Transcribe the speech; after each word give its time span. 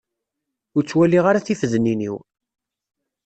Ur 0.75 0.83
ttwalliɣ 0.83 1.25
ara 1.27 1.45
tifednin-iw. 1.45 2.15